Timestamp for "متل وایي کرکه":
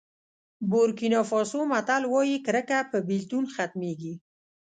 1.71-2.79